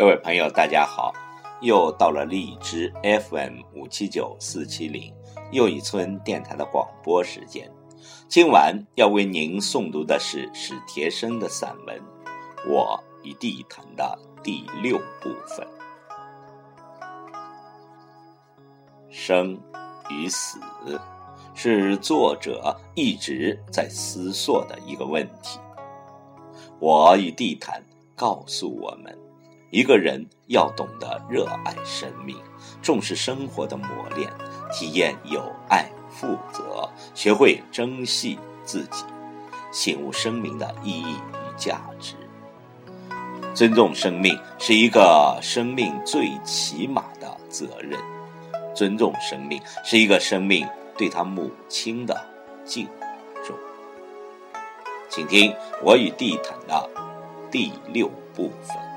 [0.00, 1.12] 各位朋友，大家好！
[1.60, 5.12] 又到了荔枝 FM 五七九四七零
[5.52, 7.70] 又一村电台的广播时间。
[8.26, 11.98] 今晚要为您诵读的是史铁生的散文
[12.66, 15.68] 《我与地坛》的第六部分。
[19.10, 19.60] 生
[20.08, 20.58] 与死
[21.54, 25.60] 是作者一直在思索的一个问题。
[26.78, 27.84] 我与地坛
[28.16, 29.14] 告诉我们。
[29.70, 32.36] 一个人要懂得热爱生命，
[32.82, 34.28] 重视生活的磨练，
[34.72, 39.04] 体验友爱、负责，学会珍惜自己，
[39.70, 42.16] 醒悟生命的意义与价值。
[43.54, 47.98] 尊重生命是一个生命最起码的责任。
[48.74, 50.66] 尊重生命是一个生命
[50.96, 52.20] 对他母亲的
[52.64, 52.88] 敬
[53.44, 53.56] 重。
[55.08, 56.90] 请听我与地毯的
[57.52, 58.89] 第六部分。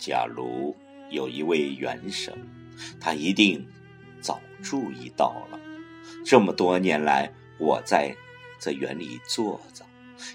[0.00, 0.74] 假如
[1.10, 2.34] 有一位元神，
[2.98, 3.64] 他一定
[4.18, 5.60] 早注意到了。
[6.24, 8.16] 这么多年来，我在
[8.58, 9.84] 这园里坐着，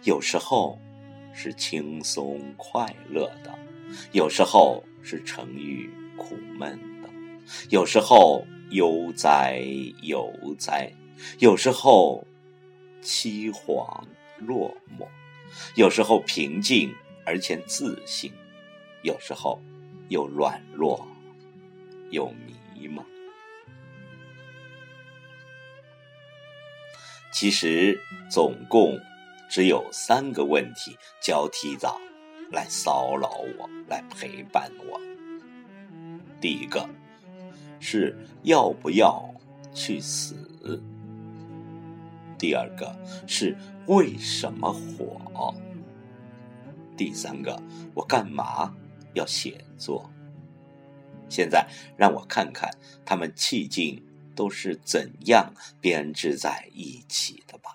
[0.03, 0.79] 有时候
[1.33, 3.51] 是轻松快乐的，
[4.11, 7.09] 有时候是沉郁苦闷的，
[7.69, 9.59] 有时候悠哉
[10.03, 10.93] 悠哉，
[11.39, 12.23] 有时候
[13.01, 14.03] 凄惶
[14.37, 15.07] 落寞，
[15.73, 16.93] 有时候平静
[17.25, 18.31] 而且自信。
[19.05, 19.61] 有时候，
[20.09, 21.05] 又软弱，
[22.09, 22.25] 又
[22.75, 23.03] 迷茫。
[27.31, 28.01] 其实，
[28.31, 28.99] 总共
[29.47, 31.95] 只有三个问题交替着
[32.51, 33.29] 来骚扰
[33.59, 34.99] 我，来陪伴我。
[36.41, 36.89] 第一个
[37.79, 39.23] 是要不要
[39.71, 40.81] 去死？
[42.39, 43.55] 第二个是
[43.85, 45.53] 为什么活？
[46.97, 47.61] 第三个
[47.93, 48.75] 我干嘛？
[49.15, 50.07] 要写作。
[51.27, 51.67] 现在
[51.97, 52.69] 让我看看
[53.03, 54.05] 他们迄今
[54.35, 57.73] 都是怎样编织在一起的吧。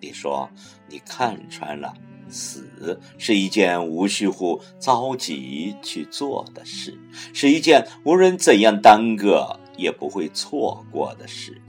[0.00, 0.50] 你说
[0.88, 1.94] 你看穿了，
[2.28, 6.98] 死是一件无需乎着急去做的事，
[7.32, 11.62] 是一件无论怎样耽搁也不会错过的事，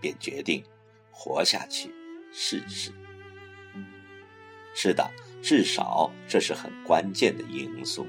[0.00, 0.64] 便决定
[1.10, 1.94] 活下去
[2.32, 2.90] 试试。
[4.82, 5.10] 是的，
[5.42, 8.06] 至少这是很关键的因素。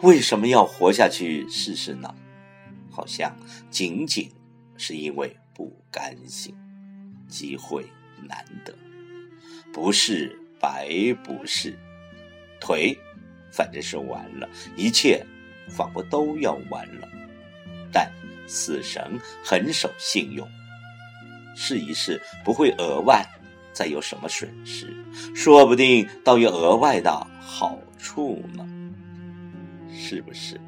[0.00, 2.12] 为什么要活下去试试呢？
[2.90, 3.32] 好像
[3.70, 4.28] 仅仅
[4.76, 6.52] 是因为不甘心，
[7.28, 7.86] 机会
[8.28, 8.74] 难得，
[9.72, 10.88] 不是白
[11.22, 11.78] 不是，
[12.60, 12.98] 腿
[13.52, 15.24] 反正是完了，一切
[15.68, 17.08] 仿佛都要完了。
[17.92, 18.10] 但
[18.48, 20.50] 死神很守信用，
[21.54, 23.24] 试一试不会额外。
[23.72, 24.94] 再有什么损失？
[25.34, 27.10] 说不定倒有额外的
[27.40, 28.66] 好处呢，
[29.90, 30.60] 是不是？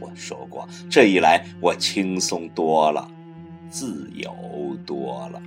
[0.00, 3.08] 我说过，这一来我轻松多了，
[3.70, 4.34] 自由
[4.84, 5.40] 多了。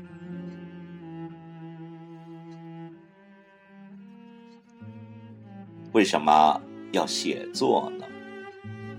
[5.92, 6.62] 为什么
[6.92, 8.06] 要写作呢？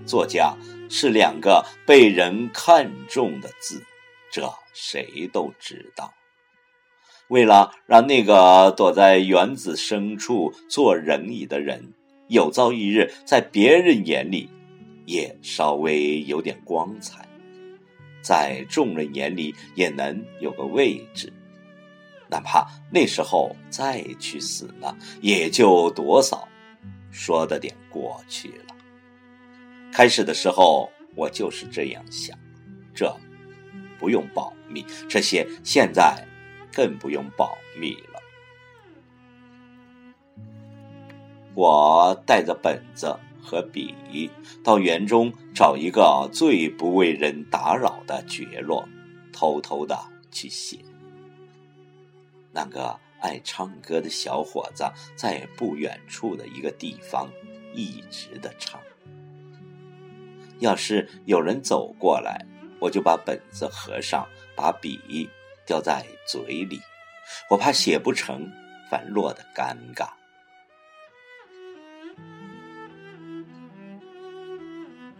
[0.05, 0.55] 作家
[0.89, 3.83] 是两个被人看重的字，
[4.31, 6.13] 这谁都知道。
[7.29, 11.93] 为了让那个躲在园子深处做人椅的人，
[12.27, 14.49] 有朝一日在别人眼里
[15.05, 17.27] 也稍微有点光彩，
[18.21, 21.31] 在众人眼里也能有个位置，
[22.27, 26.47] 哪怕那时候再去死呢，也就多少
[27.11, 28.75] 说的点过去了。
[29.91, 32.35] 开始的时候我就是这样想，
[32.91, 33.15] 这
[33.99, 36.25] 不用保密，这些现在。
[36.73, 38.19] 更不用保密了。
[41.55, 44.29] 我带着本子和笔
[44.63, 48.87] 到园中找一个最不为人打扰的角落，
[49.33, 49.97] 偷偷的
[50.31, 50.77] 去写。
[52.51, 57.29] 那个爱唱歌的小伙子在不远处的一个地方
[57.73, 58.79] 一直的唱。
[60.59, 62.45] 要是有人走过来，
[62.79, 65.29] 我就把本子合上，把笔。
[65.69, 66.81] 掉在嘴里，
[67.47, 68.51] 我怕写不成，
[68.89, 70.09] 反落得尴尬。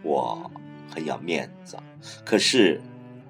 [0.02, 0.50] 我
[0.92, 1.78] 很要面子，
[2.24, 2.82] 可是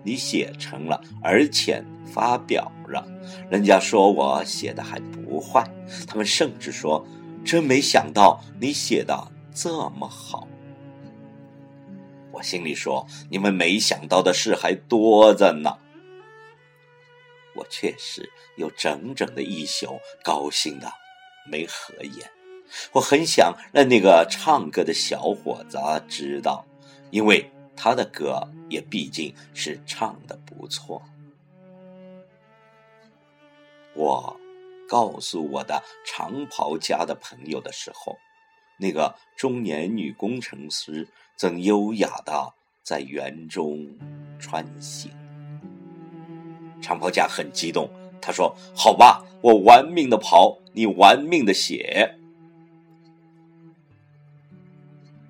[0.02, 3.06] 你写成了，而且发表了，
[3.50, 5.62] 人家说我写的还不坏，
[6.06, 7.06] 他们甚至说，
[7.44, 10.48] 真没想到你写的这么好。
[12.32, 15.76] 我心里说，你们没想到的事还多着呢。
[17.54, 20.92] 我确实有整整的一宿高兴的
[21.50, 22.30] 没合眼。
[22.92, 26.64] 我很想让那个唱歌的小伙子知道，
[27.10, 31.02] 因为他的歌也毕竟是唱的不错。
[33.94, 34.38] 我
[34.88, 38.16] 告诉我的长袍家的朋友的时候，
[38.78, 42.54] 那个中年女工程师正优雅的
[42.84, 43.98] 在园中
[44.38, 45.10] 穿行。
[46.80, 47.88] 长袍家很激动，
[48.20, 52.16] 他说：“好吧，我玩命的跑，你玩命的写。”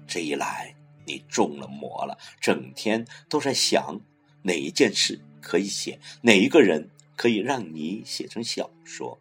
[0.06, 0.74] 这一来，
[1.06, 4.00] 你中了魔了，整天都在想
[4.42, 9.18] 哪一件事可以写，哪一个人可以让你写成小说，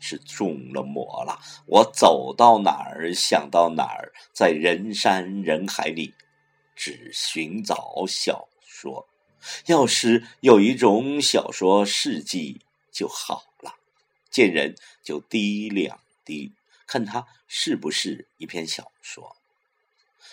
[0.00, 1.38] 是中了魔了。
[1.66, 6.12] 我走到哪儿想到哪儿，在人山人海里，
[6.74, 9.06] 只寻找小说。
[9.66, 12.60] 要是有一种小说事迹
[12.90, 13.74] 就好了，
[14.30, 16.52] 见人就滴两滴，
[16.86, 19.36] 看它是不是一篇小说。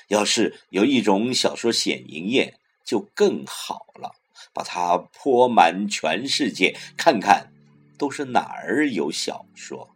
[0.08, 4.16] 要是有一种小说显营业，就更好了。
[4.54, 7.54] 把它泼满全世界，看看
[7.98, 9.96] 都是哪儿有小说。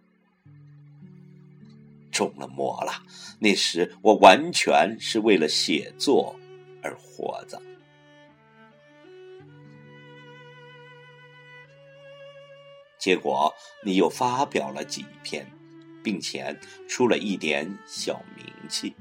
[2.11, 3.03] 中了魔了，
[3.39, 6.33] 那时我完全是为了写作
[6.81, 7.61] 而活着。
[13.05, 13.53] 结果
[13.83, 15.45] 你又发表了几篇，
[16.01, 16.59] 并且
[16.89, 18.95] 出了一点小名气。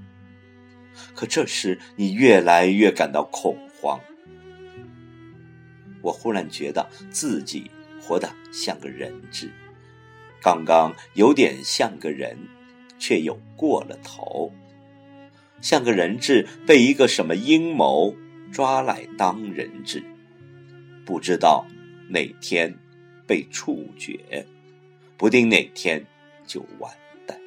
[1.14, 3.98] 可这时，你越来越感到恐慌。
[6.02, 9.50] 我忽然觉得自己活得像个人质，
[10.38, 12.36] 刚刚有点像个人，
[12.98, 14.52] 却又过了头，
[15.62, 18.14] 像个人质被一个什么阴谋
[18.52, 20.04] 抓来当人质，
[21.06, 21.64] 不知道
[22.10, 22.78] 哪天
[23.26, 24.46] 被处决，
[25.16, 26.04] 不定哪天
[26.46, 26.92] 就完
[27.26, 27.38] 蛋。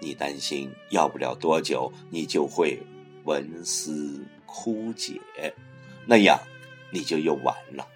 [0.00, 2.80] 你担心，要不了多久，你就会
[3.24, 5.20] 文思枯竭，
[6.06, 6.40] 那样
[6.90, 7.86] 你就又完了。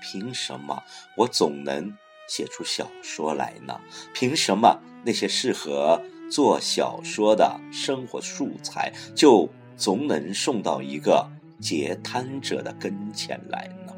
[0.00, 0.82] 凭什么
[1.16, 1.96] 我总能
[2.28, 3.80] 写出小说来呢？
[4.14, 6.00] 凭什么那些适合
[6.30, 11.30] 做小说的生活素材，就总能送到一个
[11.60, 13.94] 截瘫者的跟前来呢？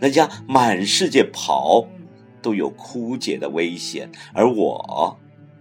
[0.00, 1.86] 人家满世界跑。
[2.42, 5.16] 都有枯竭的危险，而我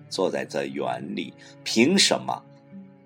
[0.10, 1.32] 坐在这园里，
[1.64, 2.44] 凭什么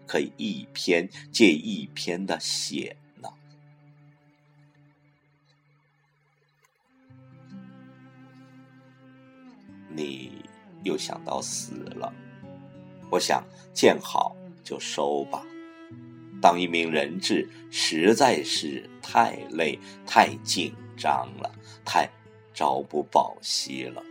[0.08, 3.28] 可以一篇接一篇的写呢？
[9.90, 10.32] 你
[10.84, 12.14] 又想到死了，
[13.12, 13.44] 我想
[13.74, 14.34] 见好
[14.64, 15.46] 就收吧。
[16.42, 21.52] 当一名人质实在是太累、太紧张了，
[21.84, 22.10] 太……
[22.58, 24.02] 朝不保夕了。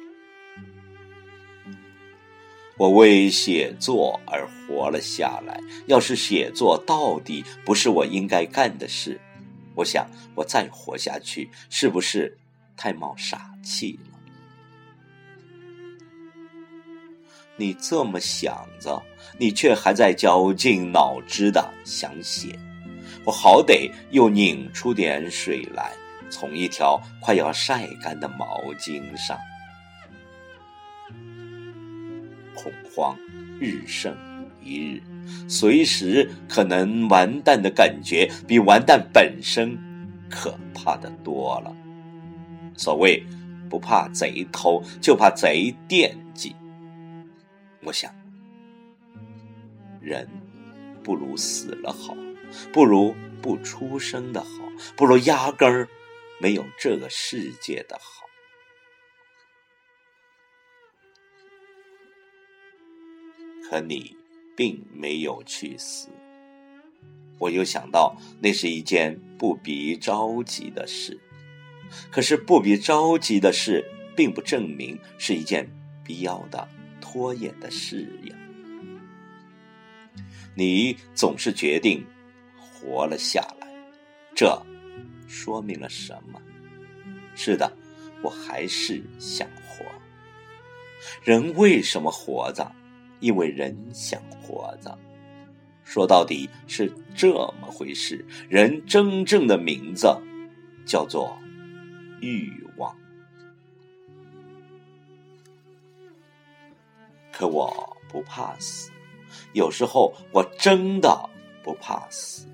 [2.77, 5.59] 我为写作而活了下来。
[5.87, 9.19] 要是写作到底不是我应该干的事，
[9.75, 12.37] 我想我再活下去是不是
[12.77, 14.14] 太冒傻气了？
[17.57, 19.03] 你这么想着，
[19.39, 22.59] 你却还在绞尽脑汁的想写。
[23.25, 25.93] 我好歹又拧出点水来。
[26.31, 29.39] 从一条快要晒干的毛巾上，
[32.57, 33.17] 恐慌
[33.61, 34.13] 日盛
[34.61, 35.03] 一日，
[35.47, 39.79] 随时可能完蛋的感觉比完蛋本身
[40.29, 41.73] 可怕的多了。
[42.77, 43.25] 所谓
[43.71, 46.57] 不怕贼偷，就怕贼惦记。
[47.85, 48.15] 我想，
[50.01, 50.29] 人
[51.03, 52.17] 不如死了好，
[52.73, 54.49] 不如不出生的好，
[54.97, 55.89] 不如压根儿。
[56.41, 58.27] 没有这个世界的好，
[63.71, 64.17] 可你
[64.57, 66.09] 并没有去死。
[67.39, 71.19] 我又想到，那是一件不必着急的事。
[72.11, 73.85] 可是不必着急的事，
[74.17, 75.71] 并不证明是一件
[76.05, 76.69] 必要的
[77.15, 78.35] 拖延的事呀。
[80.57, 82.05] 你总是决定
[82.59, 83.69] 活了下来。
[84.35, 84.61] 这
[85.29, 86.43] 说明了什么？
[87.37, 87.73] 是的，
[88.21, 89.85] 我还是想活。
[91.23, 92.69] 人为什么活着？
[93.21, 94.99] 因为人想活着。
[95.85, 98.27] 说到底是这么回事。
[98.49, 100.09] 人真正的名字
[100.85, 101.39] 叫做
[102.21, 102.64] 欲
[107.37, 108.91] 可我不怕死，
[109.53, 111.29] 有时候我真的
[111.63, 112.47] 不怕死。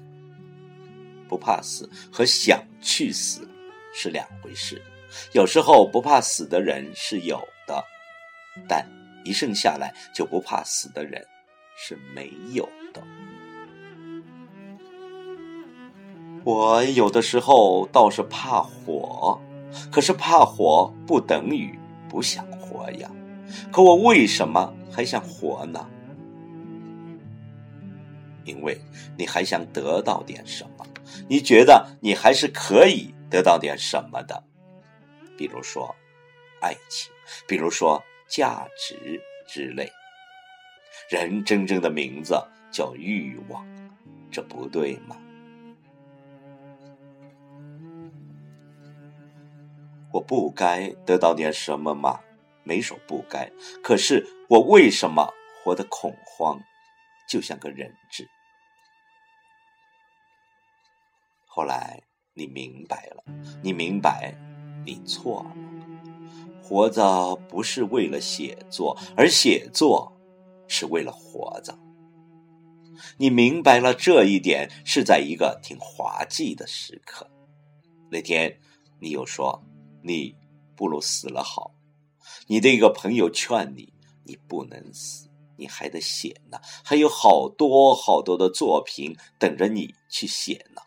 [1.28, 3.48] 不怕死和想去死
[3.94, 4.82] 是两回事。
[5.32, 7.84] 有时候不怕死的人是有的，
[8.66, 8.88] 但
[9.24, 11.24] 一生下来就不怕死的人
[11.76, 13.02] 是没有的。
[16.42, 19.38] 我有的时候倒是怕火，
[19.92, 23.10] 可是怕火不等于不想活呀。
[23.72, 25.86] 可我为什么还想活呢？
[28.44, 28.80] 因为
[29.16, 30.86] 你还想得到点什么，
[31.28, 34.42] 你觉得你还是可以得到点什么的，
[35.36, 35.94] 比如说
[36.60, 37.12] 爱情，
[37.46, 39.90] 比如说价值之类。
[41.08, 42.34] 人真正的名字
[42.70, 43.66] 叫欲望，
[44.30, 45.16] 这不对吗？
[50.12, 52.20] 我不该得到点什么吗？
[52.62, 53.50] 没说不该，
[53.82, 56.60] 可是我为什么活得恐慌，
[57.28, 58.28] 就像个人质？
[61.46, 62.02] 后来
[62.34, 63.24] 你明白了，
[63.62, 64.34] 你明白，
[64.84, 65.56] 你错了。
[66.62, 70.12] 活着不是为了写作，而写作
[70.68, 71.76] 是为了活着。
[73.16, 77.28] 你明白了这一点，是在一个挺滑稽的时刻。
[78.08, 78.56] 那天，
[79.00, 79.60] 你又说
[80.02, 80.36] 你
[80.76, 81.74] 不如死了好。
[82.46, 83.92] 你的一个朋友劝你，
[84.24, 90.82] 你不能死，你还得写呢，还有好多好多的作品等着你去写呢。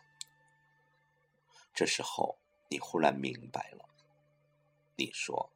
[1.73, 2.38] 这时候，
[2.69, 3.89] 你忽然明白了。
[4.95, 5.51] 你说：“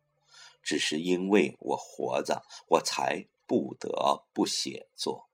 [0.63, 5.27] 只是因为我活着，我才不得不写作；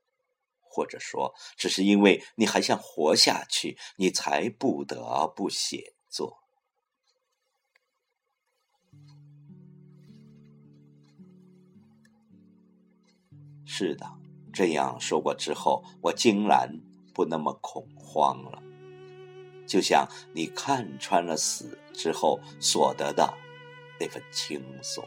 [0.61, 6.42] 或者说，只是因为你还想活下去，你才不得不写作。”
[13.75, 14.05] 是的，
[14.53, 16.69] 这样说过之后，我竟然
[17.11, 18.61] 不那么恐慌了。
[19.65, 23.33] 就像你看穿了死之后所得的
[23.99, 25.03] 那份轻松。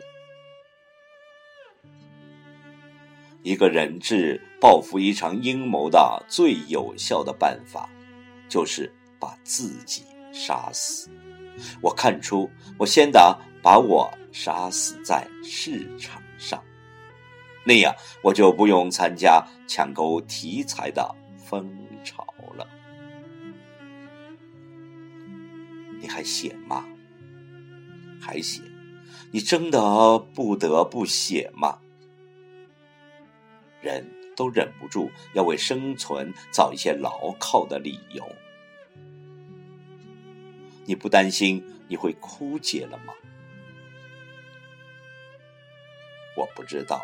[3.44, 7.88] 一个人质报复一场阴谋的最有效的办法，
[8.48, 11.08] 就是把自己杀死。
[11.80, 16.60] 我看出，我先得把我杀死在市场上，
[17.66, 17.92] 那样
[18.22, 21.68] 我就不用参加抢购题材的风
[22.04, 22.66] 潮了。
[25.98, 26.86] 你还写吗？
[28.20, 28.62] 还写？
[29.32, 31.80] 你真的不得不写吗？
[33.80, 38.24] 人都忍不住要为生存找一些牢靠的理由。
[40.84, 43.12] 你不担心你会枯竭了吗？
[46.36, 47.02] 我不知道，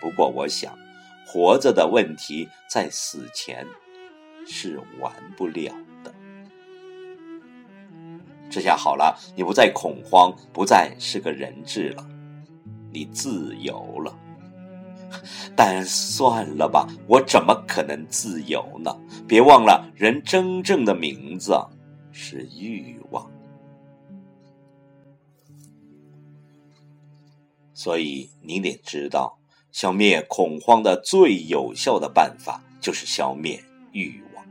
[0.00, 0.76] 不过我想，
[1.26, 3.66] 活着的问题在死前
[4.46, 6.12] 是完不了的。
[8.50, 12.06] 这下好了，你不再恐慌，不再是个人质了，
[12.90, 14.16] 你自由了。
[15.56, 18.96] 但算了吧，我怎么可能自由呢？
[19.26, 21.52] 别忘了，人真正的名字
[22.12, 23.28] 是欲望。
[27.74, 29.39] 所以你得知道，
[29.72, 33.62] 消灭恐慌的最有效的办法就是消灭
[33.92, 34.44] 欲望。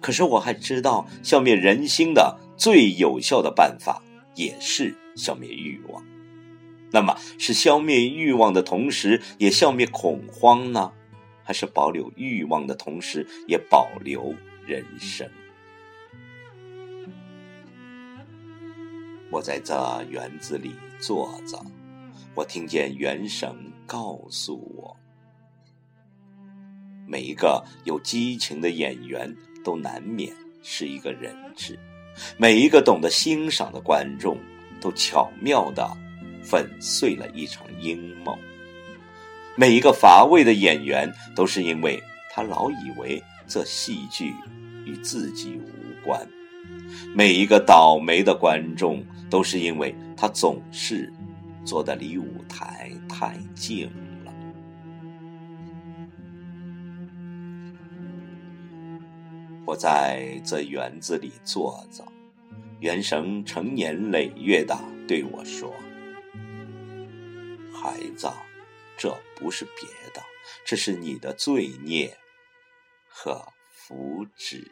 [0.00, 2.38] 可是我还知道，消灭人心的。
[2.60, 4.02] 最有效的办法
[4.34, 6.04] 也是消灭欲望，
[6.90, 10.92] 那么是消灭欲望的同时也消灭恐慌呢，
[11.42, 14.34] 还是保留欲望的同时也保留
[14.66, 15.26] 人生？
[19.30, 21.64] 我在这园子里坐着，
[22.34, 23.56] 我听见元神
[23.90, 24.96] 告诉我：
[27.08, 29.28] 每一个有激情的演员
[29.64, 30.32] 都难免
[30.62, 31.76] 是一个人质。
[32.36, 34.38] 每一个懂得欣赏的观众，
[34.80, 35.90] 都巧妙的
[36.40, 38.38] 粉碎了一场阴谋。
[39.56, 44.32] 每一个乏味的演员，都是因为他老以为这戏剧
[44.84, 46.24] 与自己无关。
[47.12, 51.12] 每一个倒霉的观众，都是因为他总是
[51.70, 53.88] 坐的离舞台太近
[54.24, 54.34] 了。
[59.64, 62.04] 我在这园子里坐着，
[62.80, 65.72] 元神成年累月的对我说
[67.72, 68.28] ：“孩子，
[68.98, 70.20] 这不是别的，
[70.66, 72.18] 这是你的罪孽
[73.08, 74.66] 和福祉。”